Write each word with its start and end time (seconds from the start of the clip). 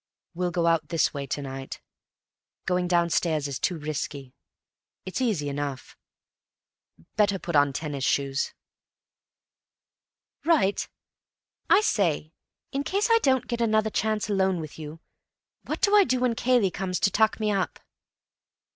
"We'll 0.33 0.49
go 0.49 0.65
out 0.65 0.87
this 0.89 1.13
way 1.13 1.27
to 1.27 1.43
night. 1.43 1.79
Going 2.65 2.87
downstairs 2.87 3.47
is 3.47 3.59
too 3.59 3.77
risky. 3.77 4.33
It's 5.05 5.21
easy 5.21 5.47
enough; 5.47 5.95
better 7.17 7.37
put 7.37 7.55
on 7.55 7.71
tennis 7.71 8.03
shoes." 8.03 8.55
"Right. 10.43 10.89
I 11.69 11.81
say, 11.81 12.33
in 12.71 12.83
case 12.83 13.09
I 13.11 13.19
don't 13.21 13.45
get 13.45 13.61
another 13.61 13.91
chance 13.91 14.27
alone 14.27 14.59
with 14.59 14.79
you—what 14.79 15.81
do 15.81 15.95
I 15.95 16.03
do 16.03 16.21
when 16.21 16.33
Cayley 16.33 16.71
comes 16.71 16.99
to 16.99 17.11
tuck 17.11 17.39
me 17.39 17.51
up?" 17.51 17.79